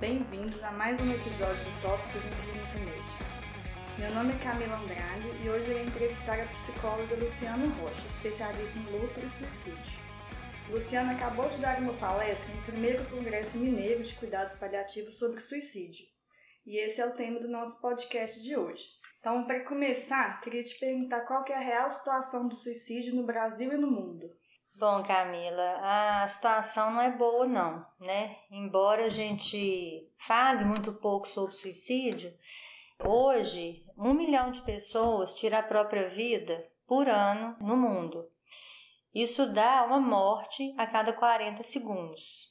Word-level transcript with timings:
bem-vindos 0.00 0.62
a 0.62 0.72
mais 0.72 0.98
um 0.98 1.12
episódio 1.12 1.62
do 1.62 1.82
Tópicos 1.82 2.24
em 2.24 2.30
Clínica 2.30 2.78
Médica. 2.78 3.98
Meu 3.98 4.14
nome 4.14 4.32
é 4.32 4.38
Camila 4.38 4.78
Andrade 4.78 5.28
e 5.44 5.50
hoje 5.50 5.70
irei 5.70 5.82
entrevistar 5.82 6.40
a 6.40 6.46
psicóloga 6.46 7.16
Luciana 7.16 7.66
Rocha, 7.74 8.06
especialista 8.06 8.78
em 8.78 8.98
luto 8.98 9.20
e 9.20 9.28
suicídio. 9.28 10.00
Luciana 10.70 11.12
acabou 11.12 11.46
de 11.50 11.58
dar 11.58 11.78
uma 11.80 11.92
palestra 11.98 12.48
no 12.48 12.62
primeiro 12.62 13.04
Congresso 13.10 13.58
Mineiro 13.58 14.02
de 14.02 14.14
Cuidados 14.14 14.56
Paliativos 14.56 15.18
sobre 15.18 15.38
suicídio, 15.38 16.06
e 16.64 16.78
esse 16.78 16.98
é 16.98 17.06
o 17.06 17.12
tema 17.12 17.38
do 17.38 17.48
nosso 17.48 17.78
podcast 17.82 18.40
de 18.40 18.56
hoje. 18.56 18.86
Então, 19.18 19.44
para 19.44 19.66
começar, 19.66 20.40
queria 20.40 20.64
te 20.64 20.78
perguntar 20.78 21.26
qual 21.26 21.44
é 21.46 21.52
a 21.52 21.58
real 21.58 21.90
situação 21.90 22.48
do 22.48 22.56
suicídio 22.56 23.14
no 23.14 23.26
Brasil 23.26 23.70
e 23.70 23.76
no 23.76 23.90
mundo. 23.90 24.30
Bom, 24.80 25.02
Camila, 25.02 25.78
a 25.82 26.26
situação 26.26 26.90
não 26.90 27.02
é 27.02 27.10
boa 27.10 27.46
não, 27.46 27.84
né? 28.00 28.34
Embora 28.50 29.04
a 29.04 29.08
gente 29.10 30.10
fale 30.16 30.64
muito 30.64 30.90
pouco 30.90 31.28
sobre 31.28 31.54
suicídio, 31.54 32.32
hoje 33.04 33.84
um 33.94 34.14
milhão 34.14 34.50
de 34.50 34.62
pessoas 34.62 35.34
tiram 35.34 35.58
a 35.58 35.62
própria 35.62 36.08
vida 36.08 36.66
por 36.86 37.10
ano 37.10 37.54
no 37.60 37.76
mundo. 37.76 38.26
Isso 39.14 39.52
dá 39.52 39.84
uma 39.84 40.00
morte 40.00 40.74
a 40.78 40.86
cada 40.86 41.12
40 41.12 41.62
segundos. 41.62 42.48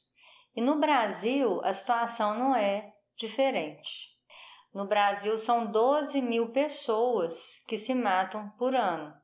E 0.56 0.62
no 0.62 0.80
Brasil 0.80 1.60
a 1.64 1.74
situação 1.74 2.38
não 2.38 2.56
é 2.56 2.94
diferente. 3.16 4.16
No 4.72 4.86
Brasil 4.86 5.36
são 5.36 5.66
12 5.66 6.22
mil 6.22 6.50
pessoas 6.50 7.60
que 7.68 7.76
se 7.76 7.96
matam 7.96 8.50
por 8.50 8.76
ano. 8.76 9.20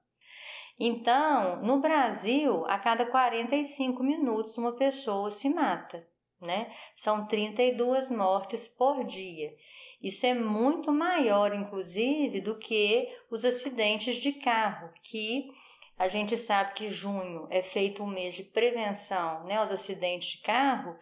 Então, 0.80 1.62
no 1.64 1.80
Brasil, 1.80 2.66
a 2.66 2.78
cada 2.78 3.06
45 3.06 4.04
minutos 4.04 4.58
uma 4.58 4.74
pessoa 4.74 5.32
se 5.32 5.50
mata, 5.50 6.06
né? 6.42 6.70
São 6.98 7.26
32 7.26 8.10
mortes 8.10 8.68
por 8.68 9.06
dia. 9.06 9.54
Isso 10.02 10.26
é 10.26 10.34
muito 10.34 10.92
maior, 10.92 11.56
inclusive, 11.56 12.42
do 12.42 12.58
que 12.60 13.08
os 13.32 13.46
acidentes 13.46 14.18
de 14.18 14.34
carro, 14.34 14.92
que 15.02 15.50
a 15.98 16.10
gente 16.10 16.36
sabe 16.36 16.74
que 16.74 16.90
junho 16.90 17.48
é 17.50 17.62
feito 17.64 18.04
um 18.04 18.08
mês 18.08 18.36
de 18.36 18.44
prevenção 18.44 19.46
né, 19.46 19.56
aos 19.56 19.72
acidentes 19.72 20.34
de 20.34 20.42
carro 20.42 20.94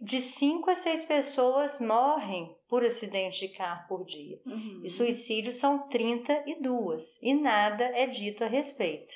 de 0.00 0.20
5 0.20 0.70
a 0.70 0.74
6 0.74 1.04
pessoas 1.06 1.80
morrem 1.80 2.56
por 2.68 2.84
acidente 2.84 3.46
de 3.46 3.54
carro 3.54 3.88
por 3.88 4.04
dia. 4.04 4.40
Uhum. 4.46 4.82
E 4.84 4.88
suicídios 4.88 5.56
são 5.56 5.88
32 5.88 7.18
e 7.22 7.34
nada 7.34 7.84
é 7.84 8.06
dito 8.06 8.44
a 8.44 8.46
respeito. 8.46 9.14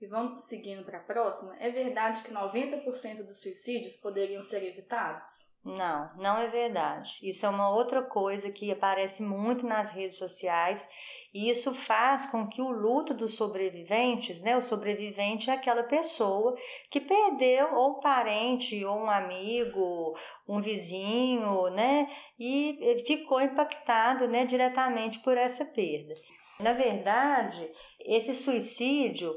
E 0.00 0.06
vamos 0.06 0.42
seguindo 0.42 0.84
para 0.84 0.98
a 0.98 1.02
próxima. 1.02 1.56
É 1.60 1.70
verdade 1.70 2.22
que 2.22 2.32
90% 2.32 3.24
dos 3.24 3.40
suicídios 3.40 3.96
poderiam 3.96 4.42
ser 4.42 4.62
evitados? 4.62 5.53
Não, 5.64 6.10
não 6.16 6.38
é 6.38 6.48
verdade. 6.48 7.18
Isso 7.22 7.46
é 7.46 7.48
uma 7.48 7.70
outra 7.70 8.02
coisa 8.02 8.50
que 8.50 8.70
aparece 8.70 9.22
muito 9.22 9.66
nas 9.66 9.90
redes 9.90 10.18
sociais 10.18 10.86
e 11.32 11.48
isso 11.48 11.74
faz 11.74 12.26
com 12.26 12.46
que 12.46 12.60
o 12.60 12.70
luto 12.70 13.14
dos 13.14 13.34
sobreviventes, 13.34 14.42
né? 14.42 14.54
O 14.56 14.60
sobrevivente 14.60 15.48
é 15.48 15.54
aquela 15.54 15.82
pessoa 15.82 16.54
que 16.90 17.00
perdeu 17.00 17.74
ou 17.74 17.92
um 17.92 18.00
parente, 18.00 18.84
ou 18.84 18.98
um 18.98 19.10
amigo, 19.10 20.14
um 20.46 20.60
vizinho, 20.60 21.70
né? 21.70 22.08
E 22.38 23.02
ficou 23.06 23.40
impactado, 23.40 24.28
né, 24.28 24.44
diretamente 24.44 25.18
por 25.20 25.36
essa 25.36 25.64
perda. 25.64 26.12
Na 26.60 26.72
verdade, 26.72 27.68
esse 27.98 28.34
suicídio 28.34 29.34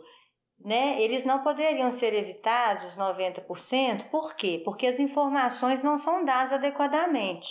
né, 0.63 1.01
eles 1.01 1.25
não 1.25 1.43
poderiam 1.43 1.91
ser 1.91 2.13
evitados 2.13 2.97
90%, 2.97 4.09
por 4.09 4.35
quê? 4.35 4.61
Porque 4.65 4.87
as 4.87 4.99
informações 4.99 5.83
não 5.83 5.97
são 5.97 6.25
dadas 6.25 6.53
adequadamente. 6.53 7.47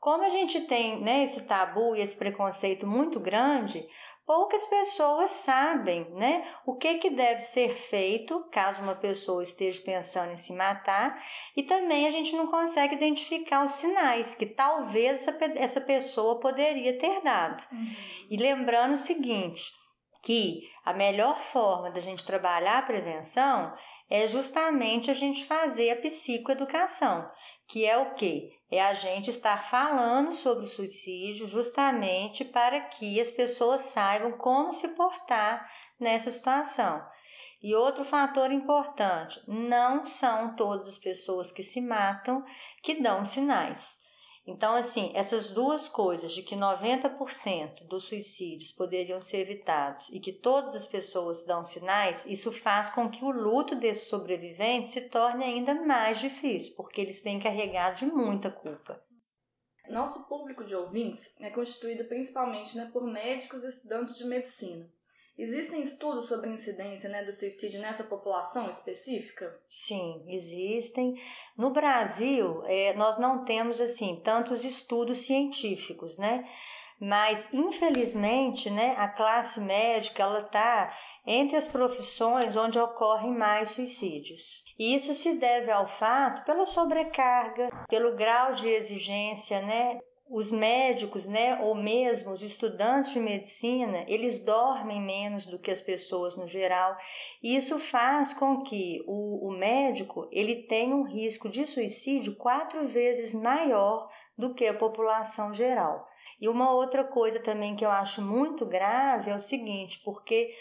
Como 0.00 0.22
a 0.22 0.28
gente 0.28 0.60
tem 0.62 1.00
né, 1.00 1.24
esse 1.24 1.42
tabu 1.46 1.96
e 1.96 2.00
esse 2.00 2.16
preconceito 2.16 2.86
muito 2.86 3.18
grande, 3.18 3.84
poucas 4.28 4.66
pessoas 4.66 5.30
sabem 5.30 6.04
né, 6.10 6.46
o 6.66 6.76
que, 6.76 6.98
que 6.98 7.08
deve 7.08 7.40
ser 7.40 7.74
feito 7.74 8.44
caso 8.52 8.82
uma 8.82 8.94
pessoa 8.94 9.42
esteja 9.42 9.80
pensando 9.82 10.32
em 10.32 10.36
se 10.36 10.52
matar, 10.52 11.18
e 11.56 11.62
também 11.62 12.06
a 12.06 12.10
gente 12.10 12.36
não 12.36 12.46
consegue 12.46 12.94
identificar 12.94 13.64
os 13.64 13.72
sinais 13.72 14.34
que 14.34 14.44
talvez 14.44 15.26
essa, 15.26 15.36
essa 15.56 15.80
pessoa 15.80 16.38
poderia 16.38 16.98
ter 16.98 17.22
dado. 17.22 17.64
Uhum. 17.72 17.86
E 18.30 18.36
lembrando 18.36 18.94
o 18.94 18.98
seguinte: 18.98 19.72
que 20.22 20.68
a 20.84 20.92
melhor 20.92 21.40
forma 21.40 21.90
da 21.90 22.00
gente 22.00 22.24
trabalhar 22.24 22.78
a 22.78 22.82
prevenção 22.82 23.74
é 24.10 24.26
justamente 24.26 25.10
a 25.10 25.14
gente 25.14 25.44
fazer 25.44 25.90
a 25.90 25.96
psicoeducação, 25.96 27.30
que 27.66 27.84
é 27.84 27.96
o 27.98 28.14
que? 28.14 28.50
É 28.70 28.82
a 28.82 28.94
gente 28.94 29.30
estar 29.30 29.68
falando 29.68 30.32
sobre 30.32 30.64
o 30.64 30.68
suicídio 30.68 31.46
justamente 31.46 32.44
para 32.44 32.80
que 32.80 33.20
as 33.20 33.30
pessoas 33.30 33.82
saibam 33.82 34.32
como 34.32 34.72
se 34.72 34.88
portar 34.88 35.70
nessa 36.00 36.30
situação. 36.30 37.02
E 37.62 37.74
outro 37.74 38.04
fator 38.04 38.50
importante: 38.52 39.40
não 39.46 40.04
são 40.04 40.54
todas 40.54 40.88
as 40.88 40.98
pessoas 40.98 41.50
que 41.50 41.62
se 41.62 41.80
matam 41.80 42.44
que 42.82 43.02
dão 43.02 43.24
sinais. 43.24 43.98
Então, 44.50 44.74
assim, 44.74 45.12
essas 45.14 45.50
duas 45.50 45.90
coisas 45.90 46.32
de 46.32 46.42
que 46.42 46.56
90% 46.56 47.86
dos 47.86 48.04
suicídios 48.04 48.72
poderiam 48.72 49.20
ser 49.20 49.40
evitados 49.40 50.08
e 50.08 50.18
que 50.18 50.32
todas 50.32 50.74
as 50.74 50.86
pessoas 50.86 51.44
dão 51.44 51.66
sinais, 51.66 52.24
isso 52.24 52.50
faz 52.50 52.88
com 52.88 53.10
que 53.10 53.22
o 53.22 53.30
luto 53.30 53.76
desses 53.76 54.08
sobreviventes 54.08 54.92
se 54.92 55.02
torne 55.02 55.44
ainda 55.44 55.74
mais 55.74 56.18
difícil, 56.18 56.74
porque 56.76 56.98
eles 56.98 57.20
têm 57.20 57.38
carregado 57.38 57.98
de 57.98 58.06
muita 58.06 58.50
culpa. 58.50 58.98
Nosso 59.90 60.26
público 60.26 60.64
de 60.64 60.74
ouvintes 60.74 61.36
é 61.40 61.50
constituído 61.50 62.06
principalmente 62.06 62.74
né, 62.74 62.88
por 62.90 63.04
médicos 63.04 63.64
e 63.64 63.68
estudantes 63.68 64.16
de 64.16 64.24
medicina. 64.24 64.90
Existem 65.38 65.80
estudos 65.80 66.26
sobre 66.26 66.50
a 66.50 66.52
incidência 66.52 67.08
né, 67.08 67.22
do 67.22 67.30
suicídio 67.30 67.80
nessa 67.80 68.02
população 68.02 68.68
específica? 68.68 69.56
Sim, 69.68 70.24
existem. 70.26 71.14
No 71.56 71.70
Brasil, 71.70 72.64
é, 72.66 72.92
nós 72.94 73.20
não 73.20 73.44
temos 73.44 73.80
assim 73.80 74.20
tantos 74.24 74.64
estudos 74.64 75.18
científicos, 75.18 76.18
né? 76.18 76.44
Mas 77.00 77.54
infelizmente, 77.54 78.68
né, 78.68 78.96
a 78.98 79.06
classe 79.06 79.60
médica 79.60 80.24
ela 80.24 80.40
está 80.40 80.92
entre 81.24 81.54
as 81.54 81.68
profissões 81.68 82.56
onde 82.56 82.76
ocorrem 82.76 83.30
mais 83.30 83.70
suicídios. 83.70 84.64
E 84.76 84.96
isso 84.96 85.14
se 85.14 85.38
deve 85.38 85.70
ao 85.70 85.86
fato 85.86 86.44
pela 86.44 86.64
sobrecarga, 86.64 87.68
pelo 87.88 88.16
grau 88.16 88.54
de 88.54 88.68
exigência, 88.68 89.62
né, 89.62 90.00
os 90.30 90.50
médicos, 90.50 91.26
né, 91.26 91.58
ou 91.62 91.74
mesmo 91.74 92.32
os 92.32 92.42
estudantes 92.42 93.12
de 93.12 93.20
medicina, 93.20 94.04
eles 94.06 94.44
dormem 94.44 95.00
menos 95.00 95.46
do 95.46 95.58
que 95.58 95.70
as 95.70 95.80
pessoas 95.80 96.36
no 96.36 96.46
geral. 96.46 96.96
E 97.42 97.56
isso 97.56 97.78
faz 97.78 98.34
com 98.34 98.62
que 98.62 99.02
o, 99.06 99.48
o 99.48 99.50
médico 99.52 100.28
ele 100.30 100.62
tenha 100.64 100.94
um 100.94 101.04
risco 101.04 101.48
de 101.48 101.64
suicídio 101.64 102.36
quatro 102.36 102.86
vezes 102.86 103.32
maior 103.32 104.10
do 104.36 104.54
que 104.54 104.66
a 104.66 104.74
população 104.74 105.54
geral. 105.54 106.06
E 106.40 106.48
uma 106.48 106.72
outra 106.72 107.02
coisa 107.02 107.40
também 107.40 107.74
que 107.74 107.84
eu 107.84 107.90
acho 107.90 108.22
muito 108.22 108.64
grave 108.64 109.30
é 109.30 109.34
o 109.34 109.40
seguinte, 109.40 110.00
porque 110.04 110.54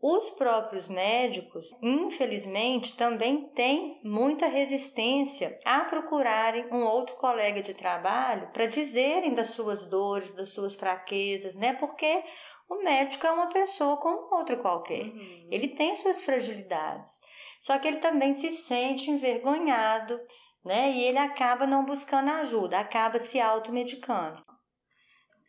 os 0.00 0.30
próprios 0.30 0.86
médicos, 0.86 1.76
infelizmente, 1.82 2.96
também 2.96 3.48
têm 3.48 4.00
muita 4.04 4.46
resistência 4.46 5.58
a 5.64 5.80
procurarem 5.80 6.66
um 6.72 6.84
outro 6.84 7.16
colega 7.16 7.60
de 7.60 7.74
trabalho 7.74 8.48
para 8.52 8.66
dizerem 8.66 9.34
das 9.34 9.48
suas 9.48 9.90
dores, 9.90 10.32
das 10.36 10.50
suas 10.50 10.76
fraquezas, 10.76 11.56
né? 11.56 11.74
Porque 11.74 12.22
o 12.68 12.76
médico 12.84 13.26
é 13.26 13.30
uma 13.32 13.48
pessoa 13.48 13.96
como 13.96 14.32
outro 14.32 14.58
qualquer. 14.58 15.02
Uhum. 15.02 15.48
Ele 15.50 15.68
tem 15.68 15.96
suas 15.96 16.22
fragilidades. 16.22 17.20
Só 17.58 17.76
que 17.78 17.88
ele 17.88 17.98
também 17.98 18.34
se 18.34 18.50
sente 18.50 19.10
envergonhado, 19.10 20.20
né? 20.64 20.92
E 20.92 21.02
ele 21.02 21.18
acaba 21.18 21.66
não 21.66 21.84
buscando 21.84 22.30
ajuda, 22.30 22.78
acaba 22.78 23.18
se 23.18 23.40
automedicando. 23.40 24.46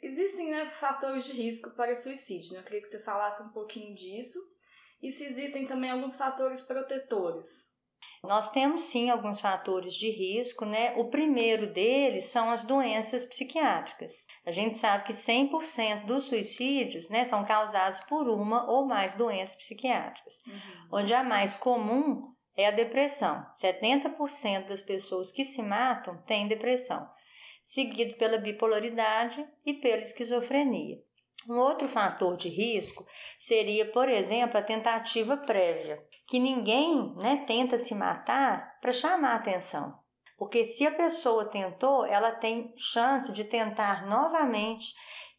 Existem 0.01 0.49
né, 0.49 0.69
fatores 0.69 1.25
de 1.25 1.33
risco 1.33 1.71
para 1.71 1.93
suicídio, 1.95 2.53
né? 2.53 2.59
eu 2.59 2.63
queria 2.63 2.81
que 2.81 2.87
você 2.87 2.99
falasse 2.99 3.43
um 3.43 3.49
pouquinho 3.49 3.93
disso. 3.93 4.39
E 5.01 5.11
se 5.11 5.23
existem 5.23 5.65
também 5.65 5.91
alguns 5.91 6.15
fatores 6.17 6.61
protetores. 6.61 7.69
Nós 8.21 8.51
temos 8.51 8.81
sim 8.81 9.09
alguns 9.09 9.39
fatores 9.39 9.93
de 9.93 10.09
risco, 10.09 10.65
né? 10.65 10.93
O 10.97 11.09
primeiro 11.09 11.71
deles 11.71 12.25
são 12.25 12.51
as 12.51 12.65
doenças 12.65 13.25
psiquiátricas. 13.25 14.25
A 14.45 14.51
gente 14.51 14.75
sabe 14.75 15.05
que 15.05 15.13
100% 15.13 16.05
dos 16.05 16.25
suicídios, 16.25 17.07
né, 17.09 17.23
são 17.23 17.45
causados 17.45 18.01
por 18.01 18.27
uma 18.27 18.69
ou 18.69 18.85
mais 18.85 19.13
doenças 19.13 19.55
psiquiátricas. 19.55 20.33
Uhum. 20.45 20.99
Onde 20.99 21.13
a 21.13 21.23
mais 21.23 21.55
comum 21.55 22.33
é 22.57 22.67
a 22.67 22.71
depressão. 22.71 23.45
70% 23.61 24.67
das 24.67 24.81
pessoas 24.81 25.31
que 25.31 25.45
se 25.45 25.63
matam 25.63 26.21
têm 26.23 26.49
depressão 26.49 27.09
seguido 27.69 28.15
pela 28.15 28.39
bipolaridade 28.39 29.47
e 29.63 29.75
pela 29.75 30.01
esquizofrenia. 30.01 30.97
Um 31.47 31.59
outro 31.59 31.87
fator 31.87 32.35
de 32.35 32.49
risco 32.49 33.05
seria, 33.39 33.85
por 33.91 34.09
exemplo, 34.09 34.57
a 34.57 34.63
tentativa 34.63 35.37
prévia, 35.37 36.03
que 36.27 36.39
ninguém 36.39 37.13
né, 37.15 37.43
tenta 37.45 37.77
se 37.77 37.93
matar 37.93 38.79
para 38.81 38.91
chamar 38.91 39.35
atenção. 39.35 39.99
Porque 40.35 40.65
se 40.65 40.85
a 40.87 40.91
pessoa 40.91 41.45
tentou, 41.45 42.05
ela 42.07 42.31
tem 42.31 42.73
chance 42.75 43.31
de 43.33 43.43
tentar 43.43 44.07
novamente 44.07 44.87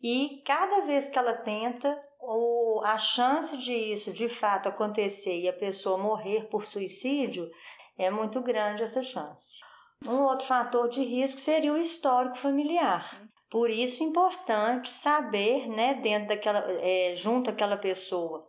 e 0.01 0.41
cada 0.47 0.87
vez 0.87 1.09
que 1.09 1.19
ela 1.19 1.35
tenta, 1.35 2.01
o, 2.21 2.81
a 2.85 2.97
chance 2.97 3.59
de 3.59 3.75
isso 3.75 4.13
de 4.13 4.29
fato 4.29 4.69
acontecer 4.69 5.37
e 5.37 5.49
a 5.49 5.53
pessoa 5.53 5.99
morrer 5.99 6.49
por 6.49 6.65
suicídio 6.65 7.51
é 7.99 8.09
muito 8.09 8.41
grande 8.41 8.85
essa 8.85 9.03
chance. 9.03 9.59
Um 10.07 10.23
outro 10.23 10.47
fator 10.47 10.89
de 10.89 11.03
risco 11.05 11.39
seria 11.39 11.73
o 11.73 11.79
histórico 11.79 12.39
familiar. 12.39 13.21
Por 13.51 13.69
isso 13.69 14.03
é 14.03 14.07
importante 14.07 14.93
saber, 14.95 15.69
né, 15.69 15.95
dentro 15.95 16.29
daquela, 16.29 16.65
é, 16.81 17.15
junto 17.15 17.51
àquela 17.51 17.77
pessoa 17.77 18.49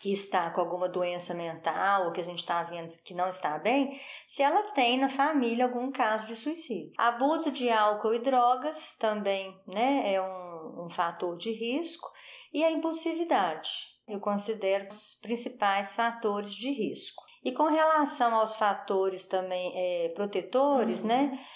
que 0.00 0.12
está 0.12 0.50
com 0.50 0.60
alguma 0.60 0.88
doença 0.88 1.34
mental 1.34 2.06
ou 2.06 2.12
que 2.12 2.20
a 2.20 2.24
gente 2.24 2.38
está 2.38 2.62
vendo 2.62 2.90
que 3.04 3.14
não 3.14 3.28
está 3.28 3.58
bem, 3.58 4.00
se 4.28 4.42
ela 4.42 4.70
tem 4.72 4.98
na 4.98 5.08
família 5.08 5.64
algum 5.64 5.90
caso 5.90 6.26
de 6.26 6.36
suicídio. 6.36 6.92
Abuso 6.96 7.50
de 7.50 7.68
álcool 7.68 8.14
e 8.14 8.20
drogas 8.20 8.96
também 8.96 9.54
né, 9.66 10.14
é 10.14 10.22
um, 10.22 10.86
um 10.86 10.90
fator 10.90 11.36
de 11.36 11.50
risco 11.50 12.08
e 12.52 12.64
a 12.64 12.70
impulsividade. 12.70 13.70
Eu 14.06 14.20
considero 14.20 14.88
os 14.88 15.18
principais 15.20 15.94
fatores 15.94 16.54
de 16.54 16.70
risco. 16.70 17.27
E 17.44 17.52
com 17.52 17.64
relação 17.64 18.34
aos 18.34 18.56
fatores 18.56 19.26
também 19.26 19.72
é, 19.74 20.08
protetores, 20.10 21.00
uhum. 21.00 21.06
né? 21.06 21.46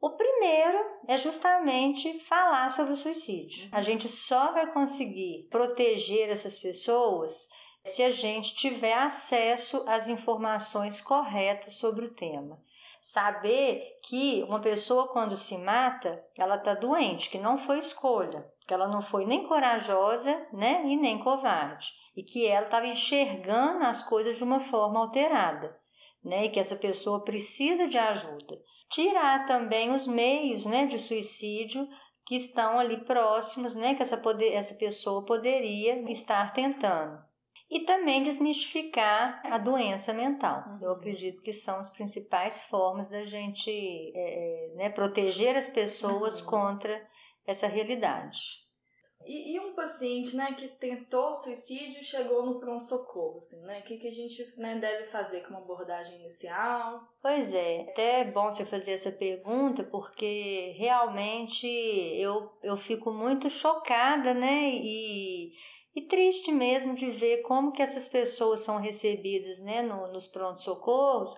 O 0.00 0.10
primeiro 0.10 0.78
é 1.08 1.16
justamente 1.16 2.20
falar 2.20 2.70
sobre 2.70 2.92
o 2.92 2.96
suicídio. 2.96 3.68
A 3.72 3.80
gente 3.80 4.08
só 4.08 4.52
vai 4.52 4.70
conseguir 4.72 5.48
proteger 5.50 6.28
essas 6.28 6.58
pessoas 6.58 7.48
se 7.86 8.02
a 8.02 8.10
gente 8.10 8.54
tiver 8.54 8.94
acesso 8.94 9.82
às 9.88 10.08
informações 10.08 11.00
corretas 11.00 11.76
sobre 11.76 12.06
o 12.06 12.14
tema. 12.14 12.62
Saber 13.06 13.82
que 14.02 14.42
uma 14.44 14.60
pessoa, 14.60 15.08
quando 15.08 15.36
se 15.36 15.58
mata, 15.58 16.24
ela 16.38 16.56
está 16.56 16.74
doente, 16.74 17.28
que 17.28 17.38
não 17.38 17.58
foi 17.58 17.78
escolha, 17.78 18.50
que 18.66 18.72
ela 18.72 18.88
não 18.88 19.02
foi 19.02 19.26
nem 19.26 19.46
corajosa 19.46 20.48
né, 20.52 20.82
e 20.86 20.96
nem 20.96 21.18
covarde, 21.18 21.86
e 22.16 22.22
que 22.22 22.46
ela 22.46 22.64
estava 22.64 22.86
enxergando 22.86 23.84
as 23.84 24.02
coisas 24.02 24.36
de 24.36 24.42
uma 24.42 24.60
forma 24.60 25.00
alterada, 25.00 25.78
né, 26.24 26.46
e 26.46 26.50
que 26.50 26.58
essa 26.58 26.76
pessoa 26.76 27.22
precisa 27.22 27.86
de 27.86 27.98
ajuda 27.98 28.58
tirar 28.94 29.46
também 29.46 29.90
os 29.90 30.06
meios 30.06 30.64
né, 30.64 30.86
de 30.86 31.00
suicídio 31.00 31.88
que 32.26 32.36
estão 32.36 32.78
ali 32.78 33.04
próximos, 33.04 33.74
né, 33.74 33.96
que 33.96 34.02
essa, 34.02 34.16
poder, 34.16 34.52
essa 34.52 34.74
pessoa 34.74 35.24
poderia 35.26 36.00
estar 36.10 36.52
tentando. 36.54 37.18
E 37.70 37.80
também 37.80 38.22
desmistificar 38.22 39.40
a 39.44 39.58
doença 39.58 40.12
mental. 40.12 40.64
Uhum. 40.66 40.78
Eu 40.82 40.92
acredito 40.92 41.42
que 41.42 41.52
são 41.52 41.78
as 41.78 41.90
principais 41.90 42.62
formas 42.64 43.08
da 43.08 43.24
gente 43.24 43.70
é, 43.70 44.72
é 44.72 44.74
né, 44.74 44.90
proteger 44.90 45.56
as 45.56 45.68
pessoas 45.68 46.40
uhum. 46.40 46.46
contra 46.46 47.08
essa 47.46 47.66
realidade. 47.66 48.64
E, 49.26 49.54
e, 49.54 49.60
um 49.60 49.74
paciente, 49.74 50.36
né, 50.36 50.52
que 50.52 50.68
tentou 50.68 51.34
suicídio 51.34 52.00
e 52.00 52.04
chegou 52.04 52.44
no 52.44 52.60
pronto-socorro, 52.60 53.38
assim, 53.38 53.62
né? 53.62 53.80
O 53.80 53.82
que, 53.82 53.96
que 53.96 54.08
a 54.08 54.12
gente 54.12 54.54
né, 54.58 54.76
deve 54.76 55.06
fazer 55.06 55.40
com 55.42 55.50
uma 55.50 55.60
abordagem 55.60 56.20
inicial? 56.20 57.00
Pois 57.22 57.52
é, 57.54 57.86
até 57.88 58.20
é 58.20 58.24
bom 58.24 58.52
você 58.52 58.66
fazer 58.66 58.92
essa 58.92 59.10
pergunta, 59.10 59.82
porque 59.82 60.74
realmente 60.76 61.66
eu, 61.66 62.52
eu 62.62 62.76
fico 62.76 63.10
muito 63.10 63.48
chocada, 63.48 64.34
né? 64.34 64.70
E, 64.74 65.52
e 65.94 66.02
triste 66.02 66.50
mesmo 66.50 66.94
de 66.94 67.10
ver 67.10 67.42
como 67.42 67.72
que 67.72 67.82
essas 67.82 68.08
pessoas 68.08 68.60
são 68.60 68.78
recebidas, 68.78 69.58
né, 69.60 69.82
no, 69.82 70.08
nos 70.12 70.26
pronto-socorros, 70.26 71.36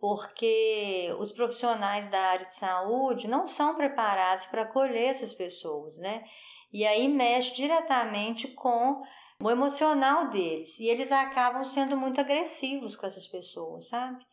porque 0.00 1.14
os 1.18 1.30
profissionais 1.30 2.10
da 2.10 2.20
área 2.20 2.46
de 2.46 2.54
saúde 2.54 3.28
não 3.28 3.46
são 3.46 3.74
preparados 3.74 4.46
para 4.46 4.62
acolher 4.62 5.10
essas 5.10 5.32
pessoas, 5.32 5.96
né? 5.98 6.24
E 6.72 6.86
aí 6.86 7.06
mexe 7.06 7.54
diretamente 7.54 8.48
com 8.48 9.02
o 9.40 9.50
emocional 9.50 10.30
deles. 10.30 10.78
E 10.80 10.88
eles 10.88 11.12
acabam 11.12 11.62
sendo 11.62 11.96
muito 11.96 12.20
agressivos 12.20 12.96
com 12.96 13.06
essas 13.06 13.26
pessoas, 13.26 13.88
sabe? 13.88 14.24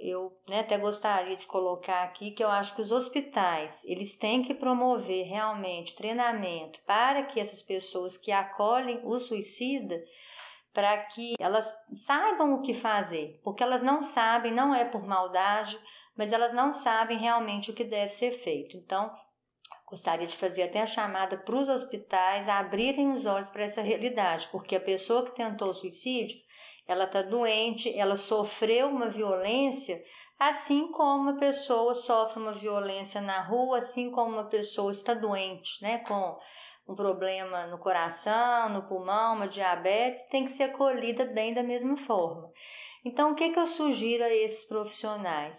Eu 0.00 0.32
né, 0.48 0.60
até 0.60 0.78
gostaria 0.78 1.36
de 1.36 1.46
colocar 1.46 2.02
aqui 2.04 2.30
que 2.30 2.42
eu 2.42 2.48
acho 2.48 2.74
que 2.74 2.80
os 2.80 2.90
hospitais 2.90 3.84
eles 3.84 4.16
têm 4.16 4.42
que 4.42 4.54
promover 4.54 5.26
realmente 5.26 5.94
treinamento 5.94 6.80
para 6.86 7.24
que 7.24 7.38
essas 7.38 7.60
pessoas 7.60 8.16
que 8.16 8.32
acolhem 8.32 9.00
o 9.04 9.18
suicida 9.18 10.02
para 10.72 10.96
que 11.04 11.34
elas 11.38 11.70
saibam 11.92 12.54
o 12.54 12.62
que 12.62 12.72
fazer, 12.72 13.40
porque 13.42 13.62
elas 13.62 13.82
não 13.82 14.02
sabem, 14.02 14.52
não 14.52 14.74
é 14.74 14.84
por 14.84 15.04
maldade, 15.04 15.78
mas 16.16 16.32
elas 16.32 16.52
não 16.52 16.72
sabem 16.72 17.18
realmente 17.18 17.70
o 17.70 17.74
que 17.74 17.84
deve 17.84 18.12
ser 18.12 18.32
feito. 18.32 18.76
Então, 18.76 19.12
Gostaria 19.90 20.28
de 20.28 20.36
fazer 20.36 20.62
até 20.62 20.80
a 20.80 20.86
chamada 20.86 21.36
para 21.36 21.56
os 21.56 21.68
hospitais 21.68 22.48
abrirem 22.48 23.10
os 23.12 23.26
olhos 23.26 23.48
para 23.48 23.64
essa 23.64 23.82
realidade, 23.82 24.46
porque 24.52 24.76
a 24.76 24.80
pessoa 24.80 25.24
que 25.24 25.34
tentou 25.34 25.74
suicídio, 25.74 26.38
ela 26.90 27.04
está 27.04 27.22
doente, 27.22 27.96
ela 27.96 28.16
sofreu 28.16 28.88
uma 28.88 29.08
violência, 29.08 29.96
assim 30.36 30.90
como 30.90 31.22
uma 31.22 31.38
pessoa 31.38 31.94
sofre 31.94 32.40
uma 32.42 32.52
violência 32.52 33.20
na 33.20 33.42
rua, 33.42 33.78
assim 33.78 34.10
como 34.10 34.32
uma 34.32 34.48
pessoa 34.48 34.90
está 34.90 35.14
doente, 35.14 35.80
né, 35.80 35.98
com 35.98 36.36
um 36.88 36.96
problema 36.96 37.68
no 37.68 37.78
coração, 37.78 38.70
no 38.70 38.88
pulmão, 38.88 39.36
uma 39.36 39.46
diabetes, 39.46 40.26
tem 40.30 40.44
que 40.44 40.50
ser 40.50 40.64
acolhida 40.64 41.26
bem 41.26 41.54
da 41.54 41.62
mesma 41.62 41.96
forma. 41.96 42.50
Então, 43.04 43.30
o 43.30 43.34
que, 43.36 43.50
que 43.50 43.60
eu 43.60 43.68
sugiro 43.68 44.24
a 44.24 44.34
esses 44.34 44.66
profissionais? 44.66 45.56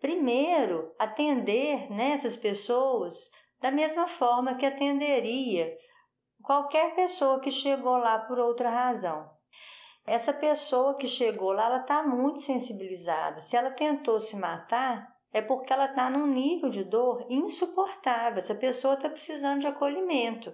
Primeiro, 0.00 0.94
atender 0.96 1.90
né, 1.90 2.16
pessoas 2.40 3.16
da 3.60 3.72
mesma 3.72 4.06
forma 4.06 4.54
que 4.54 4.64
atenderia 4.64 5.76
qualquer 6.40 6.94
pessoa 6.94 7.40
que 7.40 7.50
chegou 7.50 7.96
lá 7.96 8.20
por 8.20 8.38
outra 8.38 8.70
razão. 8.70 9.37
Essa 10.08 10.32
pessoa 10.32 10.96
que 10.96 11.06
chegou 11.06 11.52
lá, 11.52 11.66
ela 11.66 11.80
está 11.80 12.02
muito 12.02 12.40
sensibilizada. 12.40 13.40
Se 13.40 13.56
ela 13.56 13.70
tentou 13.70 14.18
se 14.20 14.36
matar, 14.36 15.06
é 15.32 15.42
porque 15.42 15.72
ela 15.72 15.86
está 15.86 16.08
num 16.08 16.26
nível 16.26 16.70
de 16.70 16.82
dor 16.82 17.26
insuportável. 17.28 18.38
Essa 18.38 18.54
pessoa 18.54 18.94
está 18.94 19.08
precisando 19.08 19.60
de 19.60 19.66
acolhimento. 19.66 20.52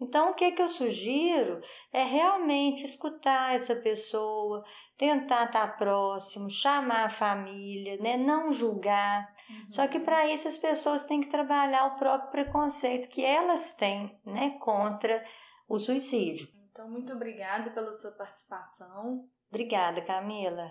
Então, 0.00 0.30
o 0.30 0.34
que, 0.34 0.52
que 0.52 0.62
eu 0.62 0.68
sugiro 0.68 1.60
é 1.92 2.04
realmente 2.04 2.84
escutar 2.84 3.54
essa 3.54 3.74
pessoa, 3.74 4.64
tentar 4.96 5.46
estar 5.46 5.76
próximo, 5.76 6.50
chamar 6.50 7.06
a 7.06 7.10
família, 7.10 7.96
né? 7.98 8.16
não 8.16 8.52
julgar. 8.52 9.28
Uhum. 9.50 9.70
Só 9.70 9.88
que 9.88 9.98
para 9.98 10.32
isso 10.32 10.46
as 10.46 10.56
pessoas 10.56 11.04
têm 11.04 11.20
que 11.20 11.28
trabalhar 11.28 11.86
o 11.86 11.98
próprio 11.98 12.30
preconceito 12.30 13.08
que 13.08 13.24
elas 13.24 13.74
têm 13.74 14.16
né? 14.24 14.56
contra 14.60 15.24
o 15.68 15.78
suicídio. 15.78 16.48
Então, 16.78 16.88
muito 16.88 17.12
obrigada 17.12 17.72
pela 17.72 17.92
sua 17.92 18.12
participação. 18.12 19.28
Obrigada, 19.48 20.00
Camila. 20.06 20.70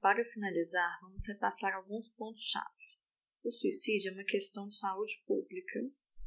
Para 0.00 0.24
finalizar, 0.24 0.98
vamos 1.00 1.24
repassar 1.28 1.76
alguns 1.76 2.08
pontos-chave. 2.08 2.66
O 3.44 3.52
suicídio 3.52 4.10
é 4.10 4.14
uma 4.14 4.24
questão 4.24 4.66
de 4.66 4.74
saúde 4.74 5.14
pública 5.28 5.78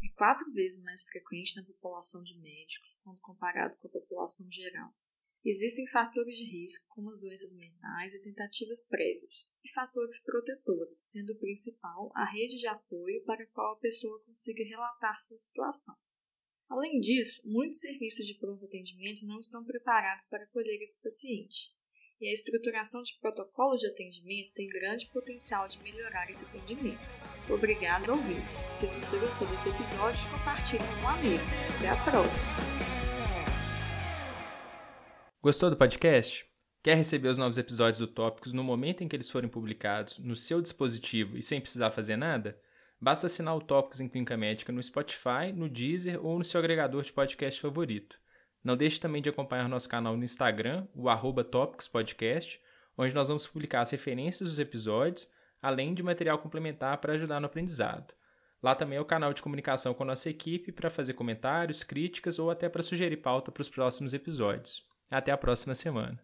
é 0.01 0.15
quatro 0.15 0.49
vezes 0.53 0.81
mais 0.81 1.03
frequente 1.03 1.57
na 1.57 1.65
população 1.65 2.23
de 2.23 2.39
médicos 2.39 3.01
quando 3.03 3.19
comparado 3.19 3.75
com 3.75 3.89
a 3.89 3.91
população 3.91 4.49
geral. 4.49 4.95
Existem 5.43 5.85
fatores 5.87 6.37
de 6.37 6.45
risco, 6.45 6.87
como 6.95 7.09
as 7.09 7.19
doenças 7.19 7.53
mentais 7.53 8.13
e 8.13 8.21
tentativas 8.21 8.87
prévias, 8.87 9.59
e 9.61 9.69
fatores 9.73 10.23
protetores, 10.23 11.11
sendo 11.11 11.33
o 11.33 11.37
principal 11.37 12.13
a 12.15 12.23
rede 12.23 12.55
de 12.55 12.67
apoio 12.67 13.25
para 13.25 13.43
a 13.43 13.47
qual 13.47 13.73
a 13.73 13.79
pessoa 13.79 14.23
consiga 14.23 14.63
relatar 14.63 15.19
sua 15.19 15.37
situação. 15.37 15.97
Além 16.71 17.01
disso, 17.01 17.41
muitos 17.51 17.81
serviços 17.81 18.25
de 18.25 18.33
pronto 18.35 18.63
atendimento 18.63 19.25
não 19.25 19.41
estão 19.41 19.61
preparados 19.61 20.23
para 20.29 20.45
acolher 20.45 20.81
esse 20.81 21.03
paciente, 21.03 21.69
e 22.21 22.29
a 22.29 22.33
estruturação 22.33 23.03
de 23.03 23.19
protocolos 23.19 23.81
de 23.81 23.87
atendimento 23.87 24.53
tem 24.53 24.69
grande 24.69 25.05
potencial 25.07 25.67
de 25.67 25.77
melhorar 25.83 26.29
esse 26.29 26.45
atendimento. 26.45 27.01
Obrigado, 27.49 28.09
ouvintes. 28.11 28.53
Se 28.69 28.85
você 28.85 29.19
gostou 29.19 29.49
desse 29.49 29.67
episódio, 29.67 30.29
compartilhe 30.31 30.79
com 30.79 31.01
um 31.03 31.09
amigo. 31.09 31.43
Até 31.77 31.89
a 31.89 32.03
próxima. 32.05 32.51
Gostou 35.41 35.69
do 35.69 35.75
podcast? 35.75 36.49
Quer 36.81 36.95
receber 36.95 37.27
os 37.27 37.37
novos 37.37 37.57
episódios 37.57 37.97
do 37.99 38.07
Tópicos 38.07 38.53
no 38.53 38.63
momento 38.63 39.03
em 39.03 39.09
que 39.09 39.15
eles 39.17 39.29
forem 39.29 39.49
publicados, 39.49 40.19
no 40.19 40.37
seu 40.37 40.61
dispositivo 40.61 41.37
e 41.37 41.41
sem 41.41 41.59
precisar 41.59 41.91
fazer 41.91 42.15
nada? 42.15 42.57
Basta 43.03 43.25
assinar 43.25 43.55
o 43.55 43.61
Tópicos 43.61 43.99
em 43.99 44.07
Clínica 44.07 44.37
Médica 44.37 44.71
no 44.71 44.83
Spotify, 44.83 45.51
no 45.55 45.67
Deezer 45.67 46.23
ou 46.23 46.37
no 46.37 46.43
seu 46.43 46.59
agregador 46.59 47.01
de 47.01 47.11
podcast 47.11 47.59
favorito. 47.59 48.15
Não 48.63 48.77
deixe 48.77 48.99
também 48.99 49.23
de 49.23 49.29
acompanhar 49.29 49.67
nosso 49.67 49.89
canal 49.89 50.15
no 50.15 50.23
Instagram, 50.23 50.87
o 50.93 51.09
arroba 51.09 51.43
Podcast, 51.91 52.61
onde 52.95 53.15
nós 53.15 53.27
vamos 53.27 53.47
publicar 53.47 53.81
as 53.81 53.89
referências 53.89 54.47
dos 54.47 54.59
episódios, 54.59 55.27
além 55.59 55.95
de 55.95 56.03
material 56.03 56.37
complementar 56.37 56.99
para 56.99 57.13
ajudar 57.13 57.39
no 57.39 57.47
aprendizado. 57.47 58.13
Lá 58.61 58.75
também 58.75 58.99
é 58.99 59.01
o 59.01 59.05
canal 59.05 59.33
de 59.33 59.41
comunicação 59.41 59.95
com 59.95 60.03
a 60.03 60.05
nossa 60.05 60.29
equipe 60.29 60.71
para 60.71 60.91
fazer 60.91 61.13
comentários, 61.13 61.83
críticas 61.83 62.37
ou 62.37 62.51
até 62.51 62.69
para 62.69 62.83
sugerir 62.83 63.17
pauta 63.17 63.51
para 63.51 63.61
os 63.61 63.69
próximos 63.69 64.13
episódios. 64.13 64.85
Até 65.09 65.31
a 65.31 65.37
próxima 65.37 65.73
semana. 65.73 66.23